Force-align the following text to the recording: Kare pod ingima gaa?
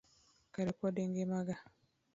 Kare 0.53 0.71
pod 0.79 0.95
ingima 1.03 1.45
gaa? 1.47 1.63